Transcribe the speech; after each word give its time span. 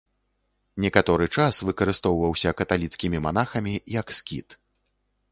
Некаторы 0.85 1.25
час 1.35 1.59
выкарыстоўваўся 1.67 2.53
каталіцкімі 2.61 3.17
манахамі 3.27 3.73
як 3.99 4.07
скіт. 4.21 4.57